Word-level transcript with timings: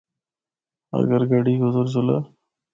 اگر 0.97 1.21
گڈی 1.29 1.53
گزر 1.61 1.85
جُلا۔ 1.93 2.17